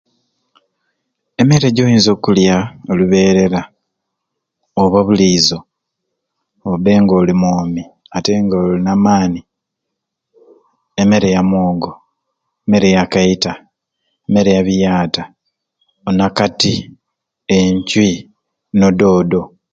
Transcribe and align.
Emere 1.41 1.67
gyoyinza 1.75 2.09
okulya 2.15 2.55
buli 2.85 2.97
luberera 2.99 3.61
oba 4.81 4.97
obuliizo 5.01 5.57
kobe 6.61 6.91
nga 7.01 7.13
oli 7.21 7.33
mwomi 7.41 7.83
ate 8.15 8.31
nga 8.43 8.55
olina 8.65 8.91
amaani 8.97 9.41
emere 11.01 11.27
ya 11.35 11.41
mwogo 11.49 11.91
emere 12.65 12.87
ya 12.95 13.03
kaita 13.13 13.53
emere 14.27 14.49
ya 14.57 14.61
biyata 14.67 15.23
onakati 16.09 16.73
encwi 17.57 18.09
no 18.79 18.87
doodo 18.99 19.41